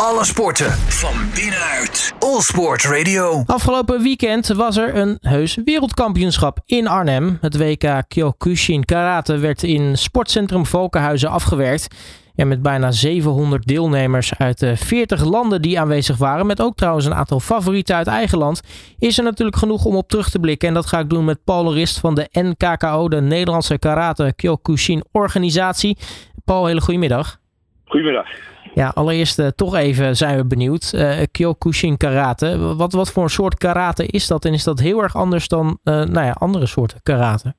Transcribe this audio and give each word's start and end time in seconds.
Alle 0.00 0.24
sporten 0.24 0.70
van 0.72 1.14
binnenuit. 1.34 2.14
All 2.18 2.40
Sport 2.40 2.84
Radio. 2.84 3.42
Afgelopen 3.46 4.02
weekend 4.02 4.46
was 4.46 4.76
er 4.76 4.96
een 4.96 5.18
heus 5.20 5.58
wereldkampioenschap 5.64 6.58
in 6.66 6.88
Arnhem. 6.88 7.38
Het 7.40 7.56
WK 7.56 8.02
Kyokushin 8.08 8.84
Karate 8.84 9.38
werd 9.38 9.62
in 9.62 9.98
sportcentrum 9.98 10.66
Valkenhuizen 10.66 11.30
afgewerkt. 11.30 11.94
En 12.34 12.48
met 12.48 12.62
bijna 12.62 12.90
700 12.90 13.66
deelnemers 13.66 14.38
uit 14.38 14.58
de 14.58 14.76
40 14.76 15.24
landen 15.24 15.62
die 15.62 15.80
aanwezig 15.80 16.16
waren, 16.16 16.46
met 16.46 16.60
ook 16.60 16.76
trouwens 16.76 17.06
een 17.06 17.14
aantal 17.14 17.40
favorieten 17.40 17.96
uit 17.96 18.06
eigen 18.06 18.38
land, 18.38 18.62
is 18.98 19.18
er 19.18 19.24
natuurlijk 19.24 19.56
genoeg 19.56 19.84
om 19.84 19.96
op 19.96 20.08
terug 20.08 20.30
te 20.30 20.38
blikken. 20.38 20.68
En 20.68 20.74
dat 20.74 20.86
ga 20.86 20.98
ik 20.98 21.10
doen 21.10 21.24
met 21.24 21.44
Paul 21.44 21.74
Rist 21.74 21.98
van 21.98 22.14
de 22.14 22.28
NKKO, 22.32 23.08
de 23.08 23.20
Nederlandse 23.20 23.78
Karate 23.78 24.32
Kyokushin 24.36 25.04
Organisatie. 25.12 25.98
Paul, 26.44 26.66
hele 26.66 26.80
goedemiddag. 26.80 27.38
Goedemiddag. 27.84 28.55
Ja, 28.82 28.92
allereerst 28.94 29.38
uh, 29.38 29.46
toch 29.46 29.76
even 29.76 30.16
zijn 30.16 30.36
we 30.36 30.46
benieuwd. 30.46 30.92
Uh, 30.94 31.22
Kyokushin 31.32 31.96
karate. 31.96 32.74
Wat, 32.76 32.92
wat 32.92 33.12
voor 33.12 33.22
een 33.22 33.28
soort 33.28 33.58
karate 33.58 34.06
is 34.06 34.26
dat? 34.26 34.44
En 34.44 34.52
is 34.52 34.64
dat 34.64 34.80
heel 34.80 35.02
erg 35.02 35.16
anders 35.16 35.48
dan 35.48 35.66
uh, 35.66 35.94
nou 35.94 36.26
ja, 36.26 36.30
andere 36.30 36.66
soorten 36.66 37.00
karate? 37.02 37.54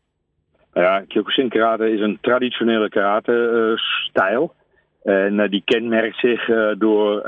Nou 0.73 0.85
ja, 0.85 1.03
Kyokushin 1.07 1.49
karate 1.49 1.91
is 1.91 2.01
een 2.01 2.17
traditionele 2.21 2.89
karate-stijl. 2.89 4.53
en 5.03 5.49
die 5.49 5.61
kenmerkt 5.65 6.19
zich 6.19 6.45
door 6.77 7.21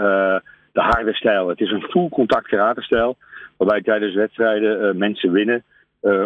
de 0.74 0.82
harde 0.82 1.14
stijl. 1.14 1.48
Het 1.48 1.60
is 1.60 1.72
een 1.72 1.88
full 1.90 2.10
contact 2.10 2.48
karate-stijl. 2.48 3.18
Waarbij 3.58 3.82
tijdens 3.82 4.16
wedstrijden 4.16 4.98
mensen 4.98 5.32
winnen 5.32 5.64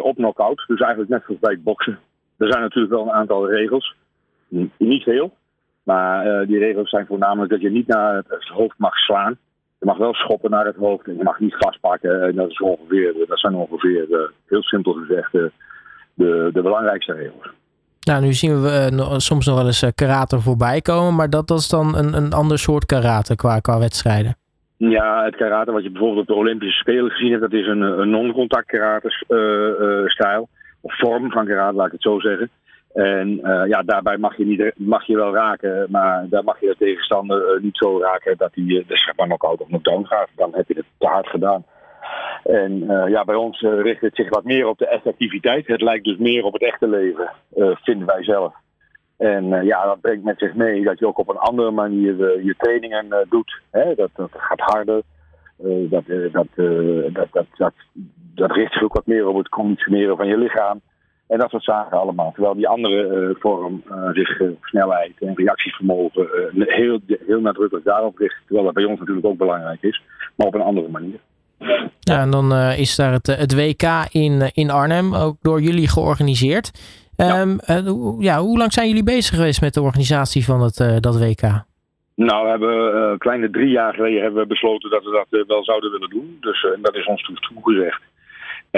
op 0.02 0.16
knockout. 0.16 0.64
Dus 0.68 0.80
eigenlijk 0.80 1.10
net 1.10 1.24
zoals 1.26 1.40
bij 1.40 1.60
boksen. 1.60 2.00
Er 2.38 2.48
zijn 2.52 2.62
natuurlijk 2.62 2.94
wel 2.94 3.04
een 3.04 3.12
aantal 3.12 3.50
regels. 3.50 3.96
Niet 4.78 5.04
veel. 5.04 5.34
Maar 5.84 6.28
uh, 6.28 6.48
die 6.48 6.60
regels 6.60 6.90
zijn 6.90 7.06
voornamelijk 7.06 7.52
dat 7.52 7.62
je 7.62 7.70
niet 7.70 7.88
naar 7.88 8.16
het 8.16 8.48
hoofd 8.54 8.78
mag 8.78 8.96
slaan. 8.96 9.38
Je 9.80 9.86
mag 9.86 9.98
wel 9.98 10.14
schoppen 10.14 10.50
naar 10.52 10.66
het 10.66 10.76
hoofd 10.76 11.08
en 11.08 11.18
je 11.18 11.24
mag 11.24 11.40
niet 11.40 11.56
vastpakken. 11.58 12.24
En 12.24 12.36
dat, 12.36 12.50
is 12.50 12.62
ongeveer, 12.62 13.14
dat 13.28 13.40
zijn 13.40 13.56
ongeveer, 13.56 14.32
heel 14.48 14.64
simpel 14.64 14.94
gezegd, 14.94 15.32
de, 15.32 15.52
de 16.54 16.62
belangrijkste 16.62 17.14
regels. 17.14 17.50
Nou, 18.00 18.22
nu 18.22 18.34
zien 18.34 18.62
we 18.62 19.14
soms 19.18 19.46
nog 19.46 19.56
wel 19.56 19.66
eens 19.66 19.92
karate 19.96 20.40
voorbij 20.40 20.82
komen, 20.82 21.16
maar 21.16 21.30
dat, 21.30 21.48
dat 21.48 21.60
is 21.60 21.70
dan 21.70 21.98
een, 21.98 22.14
een 22.14 22.34
ander 22.34 22.60
soort 22.60 22.86
karate 22.86 23.36
qua, 23.36 23.60
qua 23.60 23.80
wedstrijden. 23.80 24.36
Ja, 24.78 25.24
het 25.24 25.36
karate 25.36 25.72
wat 25.72 25.84
je 25.84 25.92
bijvoorbeeld 25.92 26.22
op 26.22 26.28
de 26.28 26.42
Olympische 26.42 26.80
Spelen 26.80 27.12
gezien 27.12 27.30
hebt, 27.30 27.42
dat 27.42 27.54
is 27.54 27.68
een, 27.68 27.82
een 27.82 28.10
non-contact 28.10 28.66
karate 28.66 29.10
stijl. 30.08 30.50
Of 30.82 30.98
vorm 30.98 31.32
van 31.32 31.46
karate, 31.46 31.76
laat 31.76 31.86
ik 31.86 31.92
het 31.92 32.02
zo 32.02 32.20
zeggen. 32.20 32.50
En 32.94 33.40
uh, 33.44 33.68
ja, 33.68 33.84
daarbij 33.84 34.18
mag 34.18 34.38
je, 34.38 34.46
niet, 34.46 34.72
mag 34.76 35.06
je 35.06 35.16
wel 35.16 35.34
raken, 35.34 35.88
maar 35.90 36.26
daar 36.30 36.44
mag 36.44 36.60
je 36.60 36.68
de 36.68 36.76
tegenstander 36.78 37.56
uh, 37.56 37.64
niet 37.64 37.78
zo 37.78 38.00
raken 38.00 38.38
dat 38.38 38.50
hij 38.54 38.64
uh, 38.64 38.84
zeg 38.88 39.16
maar 39.16 39.26
knock-out 39.26 39.62
of 39.62 39.68
knock-down 39.68 40.06
gaat. 40.06 40.30
Dan 40.36 40.52
heb 40.54 40.68
je 40.68 40.74
het 40.74 40.86
te 40.98 41.08
hard 41.08 41.28
gedaan. 41.28 41.66
En 42.44 42.86
ja, 43.10 43.24
bij 43.24 43.36
ons 43.36 43.62
richt 43.62 44.02
het 44.02 44.16
zich 44.16 44.30
wat 44.30 44.44
meer 44.44 44.68
op 44.68 44.78
de 44.78 44.88
effectiviteit. 44.88 45.68
Het 45.68 45.82
lijkt 45.82 46.06
dus 46.06 46.18
meer 46.18 46.44
op 46.44 46.54
het 46.54 46.62
echte 46.62 46.88
leven, 46.88 47.32
vinden 47.84 48.08
wij 48.08 48.24
zelf. 48.24 48.54
En 49.18 49.66
ja, 49.66 49.86
dat 49.86 50.02
brengt 50.02 50.24
met 50.24 50.40
zich 50.40 50.54
mee 50.54 50.84
dat 50.84 51.00
je 51.00 51.08
ook 51.08 51.18
op 51.18 51.30
een 51.30 51.38
andere 51.38 51.72
manier 51.72 52.44
je 52.46 52.56
trainingen 52.58 53.26
doet. 53.30 53.62
Hè? 53.72 53.96
Dat, 53.96 54.10
dat 54.16 54.30
gaat 54.32 54.60
harder. 54.60 55.02
dat, 55.90 56.04
dat, 56.32 56.48
dat, 57.14 57.46
dat, 57.58 57.74
dat 58.36 58.52
richt 58.52 58.74
zich 58.74 58.84
ook 58.84 58.94
wat 58.94 59.06
meer 59.06 59.28
op 59.28 59.38
het 59.38 59.50
conditioneren 59.50 60.18
van 60.18 60.28
je 60.28 60.38
lichaam. 60.38 60.82
En 61.28 61.40
dat 61.40 61.50
soort 61.50 61.64
zaken 61.64 62.00
allemaal. 62.00 62.32
Terwijl 62.32 62.56
die 62.56 62.68
andere 62.68 63.08
uh, 63.08 63.36
vorm 63.40 63.84
uh, 63.92 64.10
zich 64.14 64.42
op 64.42 64.66
snelheid 64.66 65.12
en 65.20 65.36
reactievermogen 65.36 66.28
heel, 66.54 67.00
heel 67.26 67.40
nadrukkelijk 67.40 67.86
daarop 67.86 68.18
richt. 68.18 68.42
Terwijl 68.46 68.66
dat 68.66 68.74
bij 68.74 68.86
ons 68.86 69.00
natuurlijk 69.00 69.26
ook 69.26 69.38
belangrijk 69.38 69.82
is, 69.82 70.02
maar 70.36 70.48
op 70.48 70.54
een 70.54 70.62
andere 70.62 70.90
manier. 70.90 71.20
Ja, 72.00 72.22
en 72.22 72.32
dan 72.32 72.54
is 72.54 72.96
daar 72.96 73.12
het, 73.12 73.28
het 73.28 73.56
WK 73.56 73.84
in, 74.12 74.52
in 74.54 74.70
Arnhem, 74.70 75.16
ook 75.16 75.36
door 75.42 75.62
jullie 75.62 75.88
georganiseerd. 75.88 76.72
Ja. 77.16 77.42
Um, 77.42 77.60
ja, 78.20 78.40
hoe 78.40 78.58
lang 78.58 78.74
zijn 78.74 78.88
jullie 78.88 79.04
bezig 79.04 79.36
geweest 79.36 79.62
met 79.62 79.74
de 79.74 79.82
organisatie 79.82 80.46
van 80.46 80.62
het, 80.62 81.04
dat 81.04 81.20
WK? 81.20 81.42
Nou, 82.16 82.44
we 82.44 82.50
hebben 82.50 83.18
kleine 83.18 83.50
drie 83.50 83.70
jaar 83.70 83.94
geleden 83.94 84.22
hebben 84.22 84.42
we 84.42 84.48
besloten 84.48 84.90
dat 84.90 85.04
we 85.04 85.26
dat 85.30 85.48
wel 85.48 85.64
zouden 85.64 85.92
willen 85.92 86.10
doen. 86.10 86.38
Dus 86.40 86.68
dat 86.82 86.96
is 86.96 87.06
ons 87.06 87.32
toegezegd. 87.42 88.02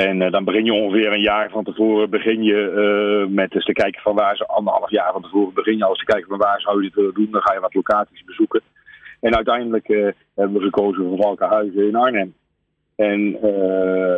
En 0.04 0.22
uh, 0.22 0.32
dan 0.32 0.44
begin 0.44 0.66
je 0.66 0.74
ongeveer 0.74 1.14
een 1.14 1.22
jaar 1.22 1.50
van 1.50 1.64
tevoren 1.64 2.10
begin 2.10 2.44
je 2.44 2.60
uh, 2.72 3.34
met 3.34 3.56
eens 3.56 3.66
te 3.66 3.72
kijken 3.72 4.02
van 4.02 4.16
waar 4.16 4.36
ze 4.36 4.46
anderhalf 4.46 4.90
jaar 4.90 5.12
van 5.12 5.22
tevoren 5.22 5.54
begin 5.54 5.78
je 5.78 5.84
al 5.84 5.90
eens 5.90 6.00
te 6.00 6.06
kijken 6.06 6.28
van 6.28 6.38
waar 6.38 6.62
zou 6.62 6.76
je 6.76 6.82
dit 6.82 6.96
willen 6.96 7.14
doen. 7.14 7.32
Dan 7.32 7.42
ga 7.42 7.54
je 7.54 7.60
wat 7.60 7.74
locaties 7.74 8.24
bezoeken. 8.24 8.62
En 9.20 9.36
uiteindelijk 9.36 9.88
uh, 9.88 10.08
hebben 10.36 10.58
we 10.58 10.64
gekozen 10.64 11.08
voor 11.08 11.18
Valkenhuizen 11.18 11.88
in 11.88 11.96
Arnhem. 11.96 12.34
En 12.96 13.38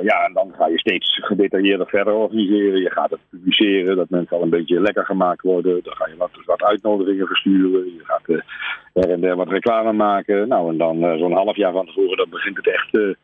ja, 0.03 0.29
dan 0.33 0.53
ga 0.57 0.67
je 0.67 0.79
steeds 0.79 1.19
gedetailleerder 1.23 1.88
verder 1.88 2.13
organiseren. 2.13 2.81
Je 2.81 2.91
gaat 2.91 3.09
het 3.09 3.19
publiceren, 3.29 3.95
dat 3.95 4.09
mensen 4.09 4.38
al 4.38 4.44
een 4.44 4.49
beetje 4.49 4.81
lekker 4.81 5.05
gemaakt 5.05 5.41
worden. 5.41 5.79
Dan 5.83 5.95
ga 5.95 6.07
je 6.07 6.17
wat, 6.17 6.31
wat 6.45 6.63
uitnodigingen 6.63 7.27
versturen. 7.27 7.85
Je 7.85 8.03
gaat 8.03 8.21
er 8.25 9.09
en 9.09 9.21
der 9.21 9.35
wat 9.35 9.49
reclame 9.49 9.94
maken. 9.94 10.47
Nou, 10.47 10.69
en 10.69 10.77
dan 10.77 11.17
zo'n 11.17 11.33
half 11.33 11.55
jaar 11.55 11.71
van 11.71 11.85
tevoren, 11.85 12.17
dan 12.17 12.29
begint 12.29 12.57
het 12.57 12.67
echt 12.67 13.17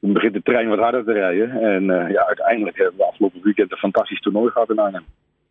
dan 0.00 0.12
begint 0.12 0.32
de 0.32 0.42
trein 0.42 0.68
wat 0.68 0.78
harder 0.78 1.04
te 1.04 1.12
rijden. 1.12 1.50
En 1.50 1.82
uh, 1.82 2.10
ja, 2.10 2.26
uiteindelijk 2.26 2.76
hebben 2.76 2.96
we 2.96 3.04
afgelopen 3.04 3.40
weekend 3.42 3.72
een 3.72 3.78
fantastisch 3.78 4.20
toernooi 4.20 4.50
gehad 4.50 4.70
in 4.70 4.78
Arnhem. 4.78 5.04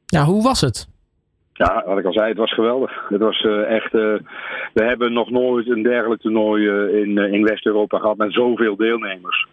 Ja, 0.06 0.24
hoe 0.24 0.44
was 0.44 0.62
het? 0.62 0.88
Ja, 1.54 1.84
wat 1.86 1.98
ik 1.98 2.06
al 2.06 2.14
zei, 2.14 2.28
het 2.28 2.38
was 2.38 2.54
geweldig. 2.54 3.06
Het 3.10 3.22
was 3.22 3.44
uh, 3.44 3.76
echt. 3.76 3.94
Uh, 3.94 4.18
we 4.74 4.84
hebben 4.84 5.14
nog 5.14 5.30
nooit 5.30 5.70
een 5.70 5.84
dergelijk 5.84 6.22
toernooi 6.22 6.70
in, 7.02 7.18
in 7.18 7.44
West-Europa 7.44 8.00
gehad 8.00 8.18
met 8.18 8.34
zoveel 8.34 8.76
deelnemers. 8.76 9.48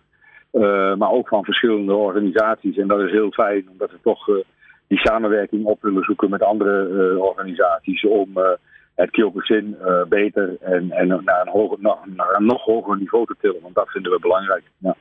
maar 0.98 1.10
ook 1.10 1.28
van 1.28 1.44
verschillende 1.44 1.94
organisaties. 1.94 2.76
En 2.76 2.88
dat 2.88 3.00
is 3.00 3.10
heel 3.10 3.30
fijn, 3.30 3.68
omdat 3.70 3.90
we 3.90 3.98
toch 4.02 4.26
die 4.86 4.98
samenwerking 4.98 5.64
op 5.64 5.82
willen 5.82 6.02
zoeken 6.02 6.30
met 6.30 6.42
andere 6.42 7.18
organisaties. 7.18 8.04
Om 8.04 8.32
het 8.94 9.10
Kyokushin 9.10 9.76
uh, 9.80 10.04
beter 10.08 10.56
en, 10.60 10.90
en 10.90 11.06
naar, 11.08 11.40
een 11.40 11.52
hoger, 11.52 11.78
naar 11.80 12.36
een 12.36 12.46
nog 12.46 12.62
hoger 12.62 12.98
niveau 12.98 13.26
te 13.26 13.34
tillen. 13.40 13.62
Want 13.62 13.74
dat 13.74 13.88
vinden 13.88 14.12
we 14.12 14.18
belangrijk. 14.20 14.62
Ja. 14.78 14.96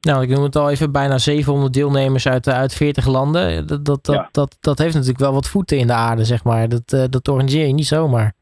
Nou, 0.00 0.22
ik 0.22 0.28
noem 0.28 0.42
het 0.42 0.56
al 0.56 0.70
even, 0.70 0.92
bijna 0.92 1.18
700 1.18 1.72
deelnemers 1.72 2.28
uit, 2.28 2.46
eh, 2.46 2.54
uit 2.54 2.74
40 2.74 3.06
landen. 3.06 3.66
Dat, 3.66 3.84
dat, 3.84 4.04
dat, 4.04 4.28
dat, 4.30 4.56
dat 4.60 4.78
heeft 4.78 4.94
natuurlijk 4.94 5.20
wel 5.20 5.32
wat 5.32 5.48
voeten 5.48 5.78
in 5.78 5.86
de 5.86 5.92
aarde, 5.92 6.24
zeg 6.24 6.44
maar. 6.44 6.68
Dat, 6.68 6.92
uh, 6.94 7.04
dat 7.10 7.28
organiseer 7.28 7.66
je 7.66 7.72
niet 7.74 7.86
zomaar. 7.86 8.32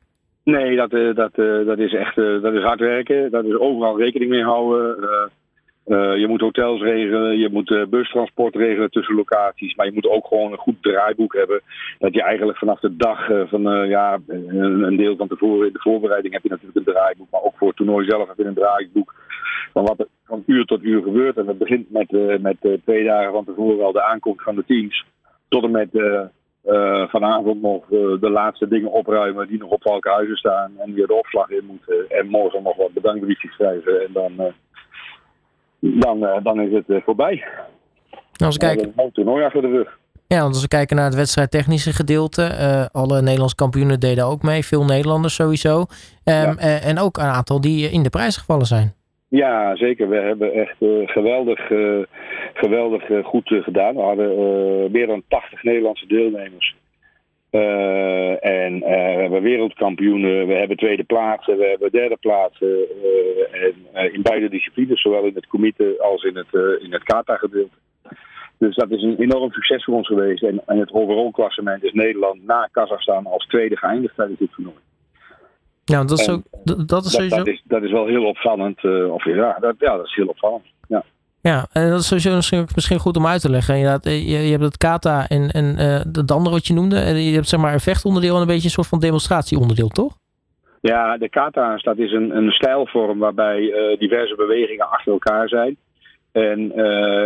Nee, 0.44 0.76
dat, 0.76 0.92
uh, 0.92 1.14
dat, 1.14 1.34
dat 1.66 1.78
is 1.78 1.94
echt 1.94 2.16
dat 2.16 2.52
is 2.52 2.62
hard 2.62 2.80
werken. 2.80 3.30
Dat 3.30 3.44
is 3.44 3.58
overal 3.58 3.98
rekening 3.98 4.30
mee 4.30 4.42
houden. 4.42 4.96
Uh, 5.88 6.16
je 6.16 6.26
moet 6.28 6.40
hotels 6.40 6.80
regelen, 6.80 7.38
je 7.38 7.48
moet 7.50 7.70
uh, 7.70 7.86
bustransport 7.86 8.54
regelen 8.54 8.90
tussen 8.90 9.14
locaties. 9.14 9.74
Maar 9.74 9.86
je 9.86 9.92
moet 9.92 10.08
ook 10.08 10.26
gewoon 10.26 10.52
een 10.52 10.58
goed 10.58 10.82
draaiboek 10.82 11.34
hebben. 11.34 11.60
Dat 11.98 12.14
je 12.14 12.22
eigenlijk 12.22 12.58
vanaf 12.58 12.80
de 12.80 12.96
dag 12.96 13.28
uh, 13.28 13.42
van 13.46 13.88
ja, 13.88 14.18
een, 14.26 14.82
een, 14.82 14.96
deel 14.96 15.16
van 15.16 15.28
tevoren 15.28 15.66
in 15.66 15.72
de 15.72 15.80
voorbereiding 15.80 16.32
heb 16.32 16.42
je 16.42 16.48
natuurlijk 16.48 16.76
een 16.76 16.92
draaiboek. 16.92 17.30
Maar 17.30 17.42
ook 17.42 17.56
voor 17.56 17.68
het 17.68 17.76
toernooi 17.76 18.08
zelf 18.08 18.28
heb 18.28 18.36
je 18.36 18.44
een 18.44 18.54
draaiboek. 18.54 19.14
Van 19.72 19.84
wat 19.84 19.98
er 19.98 20.06
van 20.24 20.42
uur 20.46 20.64
tot 20.64 20.82
uur 20.82 21.02
gebeurt. 21.02 21.36
En 21.36 21.46
dat 21.46 21.58
begint 21.58 21.90
met, 21.90 22.40
met 22.40 22.80
twee 22.84 23.04
dagen 23.04 23.32
van 23.32 23.44
tevoren 23.44 23.84
al 23.84 23.92
de 23.92 24.04
aankomst 24.04 24.42
van 24.42 24.54
de 24.54 24.64
teams. 24.66 25.04
Tot 25.48 25.64
en 25.64 25.70
met 25.70 25.90
vanavond 27.10 27.62
nog 27.62 27.86
de 28.20 28.30
laatste 28.30 28.68
dingen 28.68 28.90
opruimen 28.90 29.48
die 29.48 29.58
nog 29.58 29.70
op 29.70 29.82
Valkenhuizen 29.82 30.36
staan. 30.36 30.72
En 30.78 30.94
weer 30.94 31.06
de 31.06 31.14
opslag 31.14 31.50
in 31.50 31.64
moeten. 31.66 32.08
En 32.08 32.26
morgen 32.26 32.62
nog 32.62 32.76
wat 32.76 32.92
bedankbriefjes 32.92 33.52
schrijven. 33.52 34.00
En 34.00 34.12
dan 34.12 34.52
dan, 35.80 36.22
uh, 36.22 36.36
dan 36.42 36.60
is 36.60 36.72
het 36.72 36.84
uh, 36.86 37.00
voorbij. 37.04 37.44
Als 38.44 38.56
we 38.56 38.60
kijken... 38.60 38.92
Een 38.96 39.12
toernooi 39.12 39.44
achter 39.44 39.62
de 39.62 39.68
rug. 39.68 39.98
Ja, 40.26 40.40
want 40.40 40.52
als 40.52 40.62
we 40.62 40.68
kijken 40.68 40.96
naar 40.96 41.04
het 41.04 41.14
wedstrijdtechnische 41.14 41.92
gedeelte, 41.92 42.42
uh, 42.42 42.86
alle 42.92 43.22
Nederlandse 43.22 43.56
kampioenen 43.56 44.00
deden 44.00 44.24
ook 44.24 44.42
mee, 44.42 44.64
veel 44.64 44.84
Nederlanders 44.84 45.34
sowieso. 45.34 45.78
Um, 45.78 45.86
ja. 46.24 46.56
en 46.80 46.98
ook 46.98 47.16
een 47.16 47.24
aantal 47.24 47.60
die 47.60 47.90
in 47.90 48.02
de 48.02 48.10
prijs 48.10 48.36
gevallen 48.36 48.66
zijn. 48.66 48.92
Ja, 49.28 49.76
zeker. 49.76 50.08
We 50.08 50.16
hebben 50.16 50.52
echt 50.52 50.76
geweldig, 51.10 51.60
geweldig 52.54 53.02
goed 53.24 53.48
gedaan. 53.48 53.94
We 53.94 54.00
hadden 54.00 54.92
meer 54.92 55.06
dan 55.06 55.22
80 55.28 55.62
Nederlandse 55.62 56.06
deelnemers. 56.06 56.76
Uh, 59.28 59.34
en 59.34 59.40
uh, 59.40 59.40
we 59.40 59.44
hebben 59.44 59.50
wereldkampioenen, 59.50 60.46
we 60.46 60.54
hebben 60.54 60.76
tweede 60.76 61.04
plaatsen, 61.04 61.56
we 61.56 61.64
hebben 61.64 61.90
derde 61.90 62.16
plaatsen. 62.20 62.68
Uh, 62.68 64.02
en 64.02 64.12
in 64.12 64.22
beide 64.22 64.48
disciplines, 64.48 65.00
zowel 65.00 65.24
in 65.24 65.34
het 65.34 65.46
comité 65.46 65.94
als 65.98 66.22
in 66.22 66.36
het, 66.36 66.80
in 66.82 66.92
het 66.92 67.02
kata-gedeelte. 67.02 67.76
Dus 68.58 68.76
dat 68.76 68.90
is 68.90 69.02
een 69.02 69.18
enorm 69.18 69.52
succes 69.52 69.84
voor 69.84 69.94
ons 69.94 70.06
geweest. 70.06 70.42
En, 70.42 70.62
en 70.66 70.78
het 70.78 70.92
overall 70.92 71.30
klassement 71.30 71.84
is 71.84 71.92
Nederland 71.92 72.46
na 72.46 72.68
Kazachstan 72.72 73.26
als 73.26 73.46
tweede 73.46 73.76
geëindigd 73.76 74.14
tijdens 74.16 74.38
dit 74.38 74.52
toernooi. 74.52 74.76
Ja, 75.84 76.04
dat 76.04 76.18
is, 76.18 76.28
ook, 76.28 76.42
dat, 76.86 77.04
is 77.04 77.12
sowieso... 77.12 77.36
Dat, 77.36 77.44
dat, 77.44 77.54
is, 77.54 77.62
dat 77.64 77.82
is 77.82 77.90
wel 77.90 78.06
heel 78.06 78.24
opvallend. 78.24 78.84
of 79.10 79.24
ja 79.24 79.58
dat, 79.60 79.74
ja, 79.78 79.96
dat 79.96 80.06
is 80.06 80.14
heel 80.14 80.26
opvallend. 80.26 80.64
Ja. 81.40 81.66
En 81.72 81.90
dat 81.90 82.00
is 82.00 82.06
sowieso 82.06 82.34
misschien, 82.34 82.66
misschien 82.74 82.98
goed 82.98 83.16
om 83.16 83.26
uit 83.26 83.40
te 83.40 83.50
leggen. 83.50 83.74
Inderdaad, 83.76 84.06
eh, 84.06 84.28
je, 84.28 84.38
je 84.38 84.50
hebt 84.50 84.62
het 84.62 84.76
kata 84.76 85.28
en, 85.28 85.50
en 85.50 85.64
uh, 85.78 86.00
dat 86.08 86.30
andere 86.30 86.54
wat 86.54 86.66
je 86.66 86.74
noemde. 86.74 86.98
En 86.98 87.22
je 87.22 87.34
hebt 87.34 87.48
zeg 87.48 87.60
maar 87.60 87.72
een 87.72 87.80
vechtonderdeel 87.80 88.34
en 88.34 88.40
een 88.40 88.46
beetje 88.46 88.64
een 88.64 88.70
soort 88.70 88.86
van 88.86 89.00
demonstratieonderdeel, 89.00 89.88
toch? 89.88 90.16
Ja, 90.80 91.16
de 91.16 91.28
kata's, 91.28 91.82
dat 91.82 91.98
is 91.98 92.12
een, 92.12 92.36
een 92.36 92.50
stijlvorm 92.50 93.18
waarbij 93.18 93.60
uh, 93.60 93.98
diverse 93.98 94.34
bewegingen 94.34 94.90
achter 94.90 95.12
elkaar 95.12 95.48
zijn. 95.48 95.76
En 96.32 96.58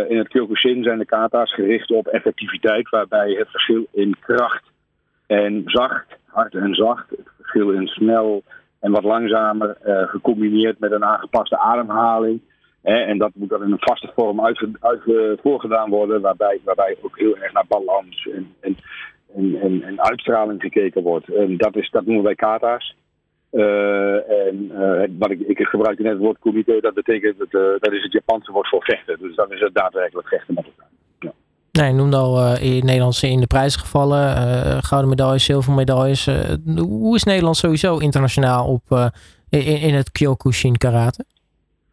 in 0.09 0.17
het 0.17 0.27
Kyokushin 0.27 0.83
zijn 0.83 0.97
de 0.97 1.05
kata's 1.05 1.53
gericht 1.53 1.91
op 1.91 2.07
effectiviteit, 2.07 2.89
waarbij 2.89 3.31
het 3.31 3.49
verschil 3.49 3.87
in 3.91 4.15
kracht 4.19 4.63
en 5.27 5.61
zacht, 5.65 6.05
hard 6.25 6.53
en 6.53 6.73
zacht, 6.73 7.09
het 7.09 7.27
verschil 7.37 7.71
in 7.71 7.87
snel 7.87 8.43
en 8.79 8.91
wat 8.91 9.03
langzamer, 9.03 9.77
gecombineerd 9.83 10.79
met 10.79 10.91
een 10.91 11.03
aangepaste 11.03 11.57
ademhaling. 11.57 12.41
En 12.83 13.17
dat 13.17 13.31
moet 13.33 13.49
dan 13.49 13.63
in 13.63 13.71
een 13.71 13.77
vaste 13.79 14.11
vorm 14.15 14.41
uit, 14.45 14.67
uit, 14.79 15.01
voorgedaan 15.41 15.89
worden, 15.89 16.21
waarbij, 16.21 16.59
waarbij 16.63 16.97
ook 17.01 17.19
heel 17.19 17.37
erg 17.37 17.53
naar 17.53 17.65
balans 17.67 18.27
en, 18.33 18.53
en, 18.59 18.77
en, 19.35 19.81
en, 19.81 20.01
uitstraling 20.01 20.61
gekeken 20.61 21.03
wordt. 21.03 21.33
En 21.33 21.57
dat, 21.57 21.75
is, 21.75 21.89
dat 21.89 22.05
noemen 22.05 22.23
wij 22.23 22.35
kata's. 22.35 22.95
Uh, 23.51 24.29
en 24.29 24.71
uh, 24.71 25.03
wat 25.19 25.31
ik, 25.31 25.39
ik 25.39 25.59
gebruikte 25.59 26.03
net 26.03 26.11
het 26.11 26.21
woord 26.21 26.39
comité, 26.39 26.79
dat 26.79 26.93
betekent 26.93 27.37
dat, 27.37 27.53
uh, 27.53 27.61
dat 27.79 27.91
is 27.91 28.03
het 28.03 28.11
Japanse 28.11 28.51
woord 28.51 28.69
voor 28.69 28.83
vechten. 28.83 29.17
Dus 29.19 29.35
dan 29.35 29.51
is 29.51 29.59
het 29.59 29.73
daadwerkelijk 29.73 30.27
vechten 30.27 30.53
met 30.53 30.65
elkaar. 30.65 30.89
Ja. 31.19 31.31
Nee, 31.71 31.87
je 31.87 31.97
noemde 31.97 32.17
al 32.17 32.57
in 32.57 32.85
Nederland 32.85 33.23
in 33.23 33.39
de 33.39 33.47
prijzen 33.47 33.79
gevallen, 33.79 34.35
gouden 34.83 35.09
medailles, 35.09 35.45
zilveren 35.45 35.75
medailles. 35.75 36.25
hoe 36.75 37.15
is 37.15 37.23
Nederland 37.23 37.57
sowieso 37.57 37.97
internationaal 37.97 38.67
op, 38.67 39.11
in, 39.49 39.79
in 39.79 39.93
het 39.93 40.11
Kyokushin 40.11 40.77
karate? 40.77 41.25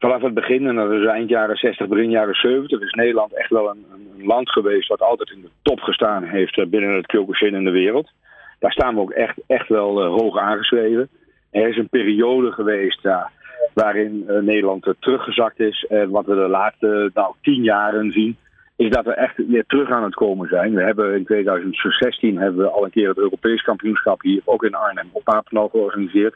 Vanaf 0.01 0.23
het 0.23 0.35
begin, 0.35 0.67
en 0.67 0.75
dat 0.75 0.91
is 0.91 1.07
eind 1.07 1.29
jaren 1.29 1.57
60, 1.57 1.89
begin 1.89 2.11
jaren 2.11 2.35
70, 2.35 2.81
is 2.81 2.93
Nederland 2.93 3.35
echt 3.35 3.51
wel 3.51 3.71
een, 3.71 3.85
een 3.93 4.27
land 4.27 4.51
geweest 4.51 4.89
wat 4.89 5.03
altijd 5.03 5.31
in 5.31 5.41
de 5.41 5.51
top 5.63 5.81
gestaan 5.81 6.23
heeft 6.23 6.71
binnen 6.71 6.97
het 6.97 7.07
Kyokushin 7.07 7.55
in 7.55 7.65
de 7.65 7.71
wereld. 7.71 8.11
Daar 8.59 8.73
staan 8.73 8.95
we 8.95 9.01
ook 9.01 9.11
echt, 9.11 9.37
echt 9.47 9.69
wel 9.69 10.05
hoog 10.05 10.39
aangeschreven. 10.39 11.09
Er 11.51 11.69
is 11.69 11.77
een 11.77 11.89
periode 11.89 12.53
geweest 12.53 13.03
ja, 13.03 13.31
waarin 13.75 14.25
Nederland 14.41 14.95
teruggezakt 14.99 15.61
is. 15.61 15.87
En 15.89 16.11
wat 16.11 16.27
we 16.27 16.35
de 16.35 16.49
laatste 16.49 17.11
nou, 17.15 17.35
tien 17.43 17.63
jaren 17.63 18.11
zien, 18.11 18.37
is 18.77 18.91
dat 18.91 19.05
we 19.05 19.15
echt 19.15 19.37
weer 19.37 19.65
terug 19.67 19.91
aan 19.91 20.05
het 20.05 20.15
komen 20.15 20.49
zijn. 20.49 20.75
We 20.75 20.83
hebben 20.83 21.15
in 21.15 21.25
2016 21.25 22.39
hebben 22.39 22.65
we 22.65 22.71
al 22.71 22.85
een 22.85 22.91
keer 22.91 23.09
het 23.09 23.19
Europees 23.19 23.63
kampioenschap 23.63 24.23
hier, 24.23 24.41
ook 24.45 24.65
in 24.65 24.75
Arnhem, 24.75 25.09
op 25.13 25.25
Papendal 25.25 25.69
georganiseerd. 25.69 26.35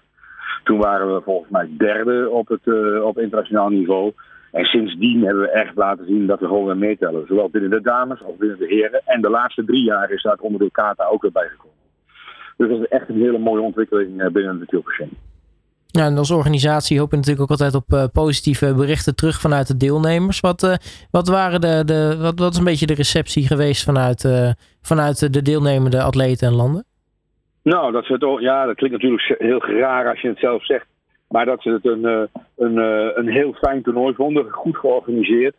Toen 0.64 0.78
waren 0.78 1.14
we 1.14 1.20
volgens 1.20 1.50
mij 1.50 1.68
derde 1.78 2.30
op 2.30 2.48
het 2.48 2.66
uh, 2.66 3.04
op 3.04 3.18
internationaal 3.18 3.68
niveau. 3.68 4.12
En 4.52 4.64
sindsdien 4.64 5.24
hebben 5.24 5.42
we 5.42 5.50
echt 5.50 5.76
laten 5.76 6.06
zien 6.06 6.26
dat 6.26 6.40
we 6.40 6.46
gewoon 6.46 6.64
weer 6.64 6.76
meetellen. 6.76 7.26
Zowel 7.26 7.48
binnen 7.48 7.70
de 7.70 7.80
dames 7.80 8.22
als 8.24 8.36
binnen 8.36 8.58
de 8.58 8.66
heren. 8.66 9.02
En 9.04 9.20
de 9.20 9.30
laatste 9.30 9.64
drie 9.64 9.84
jaar 9.84 10.10
is 10.10 10.22
daar 10.22 10.38
onderdeel 10.38 10.70
Kata 10.70 11.04
ook 11.04 11.22
weer 11.22 11.32
bijgekomen. 11.32 11.72
Dus 12.56 12.68
dat 12.68 12.78
is 12.78 12.88
echt 12.88 13.08
een 13.08 13.20
hele 13.20 13.38
mooie 13.38 13.60
ontwikkeling 13.60 14.20
eh, 14.20 14.30
binnen 14.30 14.58
de 14.58 14.66
Tilburg 14.66 15.00
ja, 15.86 16.06
en 16.06 16.18
als 16.18 16.30
organisatie 16.30 16.98
hoop 16.98 17.10
je 17.10 17.16
natuurlijk 17.16 17.42
ook 17.42 17.58
altijd 17.58 17.74
op 17.74 17.92
uh, 17.92 18.04
positieve 18.12 18.74
berichten 18.74 19.14
terug 19.14 19.40
vanuit 19.40 19.66
de 19.66 19.76
deelnemers. 19.76 20.40
Wat, 20.40 20.62
uh, 20.62 20.74
wat, 21.10 21.28
waren 21.28 21.60
de, 21.60 21.82
de, 21.84 22.16
wat, 22.18 22.38
wat 22.38 22.52
is 22.52 22.58
een 22.58 22.64
beetje 22.64 22.86
de 22.86 22.94
receptie 22.94 23.46
geweest 23.46 23.84
vanuit, 23.84 24.28
vanuit 24.82 25.32
de 25.32 25.42
deelnemende 25.42 26.02
atleten 26.02 26.48
en 26.48 26.54
landen? 26.54 26.84
Nou, 27.64 27.92
dat, 27.92 28.06
het, 28.06 28.40
ja, 28.40 28.66
dat 28.66 28.76
klinkt 28.76 29.02
natuurlijk 29.02 29.34
heel 29.38 29.64
raar 29.66 30.08
als 30.08 30.20
je 30.20 30.28
het 30.28 30.38
zelf 30.38 30.64
zegt. 30.64 30.86
Maar 31.28 31.44
dat 31.44 31.62
ze 31.62 31.70
het 31.70 31.84
een, 31.84 32.04
een, 32.56 32.76
een 33.18 33.28
heel 33.28 33.52
fijn 33.52 33.82
toernooi 33.82 34.14
vonden, 34.14 34.50
goed 34.50 34.76
georganiseerd. 34.76 35.54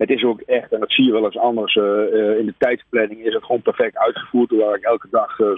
Het 0.00 0.10
is 0.10 0.24
ook 0.24 0.40
echt, 0.40 0.72
en 0.72 0.80
dat 0.80 0.92
zie 0.92 1.04
je 1.04 1.12
wel 1.12 1.24
eens 1.24 1.38
anders, 1.38 1.74
uh, 1.74 2.38
in 2.38 2.46
de 2.46 2.54
tijdsplanning 2.58 3.20
is 3.20 3.34
het 3.34 3.44
gewoon 3.44 3.62
perfect 3.62 3.96
uitgevoerd. 3.96 4.50
Waar 4.50 4.76
ik 4.76 4.82
elke 4.82 5.08
dag 5.10 5.38
uh, 5.38 5.48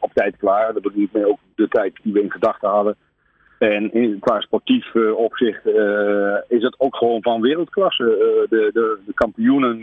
op 0.00 0.10
tijd 0.12 0.36
klaar. 0.36 0.72
Dat 0.72 0.82
bedoel 0.82 1.02
ik 1.02 1.12
mee 1.12 1.28
ook 1.28 1.38
de 1.54 1.68
tijd 1.68 1.98
die 2.02 2.12
we 2.12 2.22
in 2.22 2.30
gedachten 2.30 2.68
hadden. 2.68 2.96
En 3.58 3.92
in, 3.92 4.18
qua 4.18 4.40
sportief 4.40 4.94
opzicht 5.16 5.66
is 6.48 6.62
het 6.62 6.74
ook 6.78 6.96
gewoon 6.96 7.22
van 7.22 7.40
wereldklasse. 7.40 8.04
de, 8.48 8.70
de, 8.72 8.98
de, 9.06 9.12
kampioenen 9.14 9.78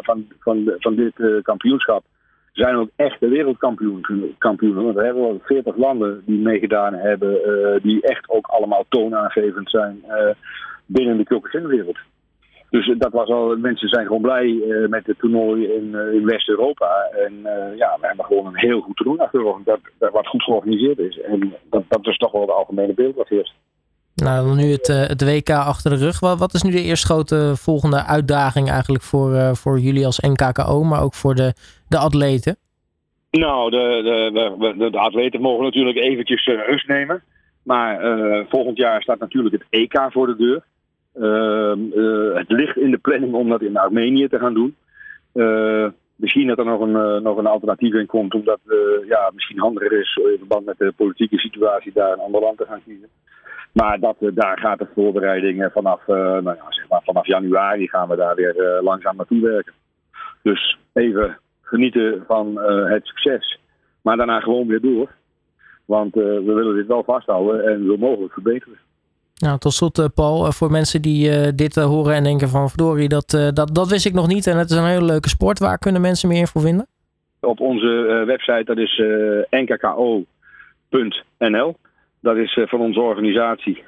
van, 0.00 0.26
van, 0.38 0.74
van 0.78 0.94
dit 0.94 1.42
kampioenschap 1.42 2.04
zijn 2.52 2.76
ook 2.76 2.88
echte 2.96 3.28
wereldkampioenen. 3.28 4.84
Want 4.84 4.96
we 4.96 5.04
hebben 5.04 5.22
wel 5.22 5.40
40 5.42 5.76
landen 5.76 6.22
die 6.26 6.38
meegedaan 6.38 6.94
hebben, 6.94 7.40
die 7.82 8.02
echt 8.02 8.28
ook 8.28 8.46
allemaal 8.46 8.84
toonaangevend 8.88 9.70
zijn 9.70 10.04
binnen 10.86 11.16
de 11.16 11.24
Kyokushin-wereld. 11.24 11.98
Dus 12.70 12.94
dat 12.98 13.12
was 13.12 13.28
al, 13.28 13.56
mensen 13.56 13.88
zijn 13.88 14.06
gewoon 14.06 14.22
blij 14.22 14.62
met 14.88 15.06
het 15.06 15.18
toernooi 15.18 15.66
in, 15.66 15.94
in 15.94 16.24
West-Europa. 16.24 17.08
En 17.26 17.32
ja, 17.76 17.96
we 18.00 18.06
hebben 18.06 18.24
gewoon 18.24 18.46
een 18.46 18.58
heel 18.58 18.80
goed 18.80 18.96
toernooi 18.96 19.20
achter 19.20 19.42
dat, 19.64 19.80
dat, 19.98 20.12
wat 20.12 20.26
goed 20.26 20.42
georganiseerd 20.42 20.98
is. 20.98 21.20
En 21.20 21.54
dat, 21.70 21.84
dat 21.88 22.06
is 22.06 22.16
toch 22.16 22.32
wel 22.32 22.46
de 22.46 22.52
algemene 22.52 22.94
beeld 22.94 23.14
wat 23.14 23.28
heerst. 23.28 23.54
Nou, 24.14 24.56
nu 24.56 24.62
het, 24.62 24.86
het 24.86 25.24
WK 25.24 25.50
achter 25.50 25.90
de 25.90 25.96
rug. 25.96 26.20
Wat, 26.20 26.54
is 26.54 26.62
nu 26.62 26.70
de 26.70 26.82
eerste 26.82 27.06
grote 27.06 27.52
volgende 27.56 28.04
uitdaging 28.04 28.70
eigenlijk 28.70 29.02
voor, 29.02 29.56
voor 29.56 29.78
jullie 29.78 30.06
als 30.06 30.20
NKKO, 30.20 30.82
maar 30.82 31.02
ook 31.02 31.14
voor 31.14 31.34
de, 31.34 31.54
de 31.88 31.98
atleten? 31.98 32.56
Nou, 33.30 33.70
de, 33.70 34.00
de, 34.76 34.90
de, 34.90 34.98
atleten 34.98 35.40
mogen 35.40 35.64
natuurlijk 35.64 35.96
eventjes 35.96 36.46
rust 36.46 36.88
nemen. 36.88 37.22
Maar 37.62 38.00
volgend 38.48 38.76
jaar 38.76 39.02
staat 39.02 39.18
natuurlijk 39.18 39.54
het 39.54 39.64
EK 39.70 40.06
voor 40.10 40.26
de 40.26 40.36
deur. 40.36 40.62
Uh, 41.14 42.36
het 42.36 42.50
ligt 42.50 42.76
in 42.76 42.90
de 42.90 42.98
planning 42.98 43.34
om 43.34 43.48
dat 43.48 43.62
in 43.62 43.76
Armenië 43.76 44.28
te 44.28 44.38
gaan 44.38 44.54
doen. 44.54 44.76
Misschien 46.16 46.46
dat 46.46 46.58
er 46.58 46.64
nog 46.64 46.80
een, 46.80 47.22
nog 47.22 47.36
een 47.36 47.46
alternatief 47.46 47.94
in 47.94 48.06
komt, 48.06 48.34
omdat 48.34 48.58
ja, 49.08 49.30
misschien 49.34 49.58
handiger 49.58 50.00
is 50.00 50.16
in 50.16 50.38
verband 50.38 50.64
met 50.64 50.78
de 50.78 50.92
politieke 50.96 51.38
situatie 51.38 51.92
daar 51.94 52.12
een 52.12 52.18
ander 52.18 52.40
land 52.40 52.58
te 52.58 52.66
gaan 52.68 52.82
kiezen. 52.84 53.08
Maar 53.72 54.00
dat, 54.00 54.16
daar 54.20 54.58
gaat 54.58 54.78
de 54.78 54.88
voorbereiding 54.94 55.70
vanaf, 55.72 56.06
nou 56.06 56.44
ja, 56.44 56.66
zeg 56.68 56.88
maar 56.88 57.02
vanaf 57.04 57.26
januari 57.26 57.88
gaan 57.88 58.08
we 58.08 58.16
daar 58.16 58.34
weer 58.34 58.80
langzaam 58.82 59.16
naartoe 59.16 59.40
werken. 59.40 59.72
Dus 60.42 60.78
even 60.92 61.38
genieten 61.62 62.24
van 62.26 62.58
het 62.90 63.06
succes, 63.06 63.58
maar 64.02 64.16
daarna 64.16 64.40
gewoon 64.40 64.66
weer 64.66 64.80
door. 64.80 65.10
Want 65.84 66.14
we 66.14 66.42
willen 66.54 66.74
dit 66.74 66.86
wel 66.86 67.04
vasthouden 67.04 67.64
en 67.64 67.86
zo 67.86 67.96
mogelijk 67.96 68.32
verbeteren. 68.32 68.78
Nou, 69.36 69.58
tot 69.58 69.72
slot 69.72 70.14
Paul, 70.14 70.52
voor 70.52 70.70
mensen 70.70 71.02
die 71.02 71.30
uh, 71.30 71.48
dit 71.54 71.74
horen 71.74 72.14
en 72.14 72.22
denken 72.22 72.48
van 72.48 72.68
verdorie, 72.68 73.08
dat, 73.08 73.30
dat, 73.30 73.74
dat 73.74 73.88
wist 73.88 74.06
ik 74.06 74.14
nog 74.14 74.26
niet 74.26 74.46
en 74.46 74.56
het 74.56 74.70
is 74.70 74.76
een 74.76 74.84
hele 74.84 75.04
leuke 75.04 75.28
sport. 75.28 75.58
Waar 75.58 75.78
kunnen 75.78 76.00
mensen 76.00 76.28
meer 76.28 76.38
info 76.38 76.60
vinden? 76.60 76.86
Op 77.40 77.60
onze 77.60 78.22
website, 78.26 78.64
dat 78.64 78.78
is 78.78 79.02
nkko.nl. 79.50 80.16
Dat 82.22 82.36
is 82.36 82.60
van 82.64 82.80
onze 82.80 83.00
organisatie. 83.00 83.84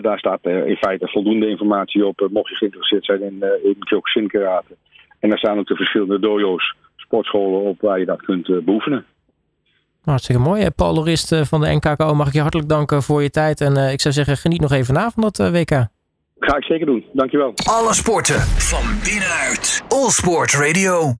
daar 0.00 0.18
staat 0.18 0.46
in 0.46 0.76
feite 0.76 1.08
voldoende 1.08 1.48
informatie 1.48 2.06
op, 2.06 2.28
mocht 2.32 2.48
je 2.48 2.56
geïnteresseerd 2.56 3.04
zijn 3.04 3.22
in, 3.22 3.44
in 3.62 3.76
Kyokushin 3.78 4.28
karate. 4.28 4.76
En 5.20 5.28
daar 5.28 5.38
staan 5.38 5.58
ook 5.58 5.66
de 5.66 5.76
verschillende 5.76 6.20
dojo's, 6.20 6.74
sportscholen 6.96 7.60
op 7.60 7.80
waar 7.80 7.98
je 7.98 8.04
dat 8.04 8.22
kunt 8.22 8.64
beoefenen. 8.64 9.04
Hartstikke 10.06 10.42
mooi. 10.42 10.70
Paul 10.70 10.94
Lorist 10.94 11.32
eh, 11.32 11.42
van 11.42 11.60
de 11.60 11.74
NKKO, 11.74 12.14
mag 12.14 12.26
ik 12.26 12.32
je 12.32 12.40
hartelijk 12.40 12.68
danken 12.68 13.02
voor 13.02 13.22
je 13.22 13.30
tijd. 13.30 13.60
En 13.60 13.76
uh, 13.76 13.92
ik 13.92 14.00
zou 14.00 14.14
zeggen, 14.14 14.36
geniet 14.36 14.60
nog 14.60 14.72
even 14.72 14.94
na 14.94 15.10
van 15.10 15.22
dat 15.22 15.38
uh, 15.38 15.50
WK. 15.50 15.70
Ga 16.38 16.56
ik 16.56 16.64
zeker 16.64 16.86
doen. 16.86 17.04
Dankjewel. 17.12 17.52
Alle 17.64 17.94
sporten 17.94 18.40
van 18.40 18.84
binnenuit. 19.04 19.84
All 19.88 20.10
Sport 20.10 20.52
Radio. 20.52 21.14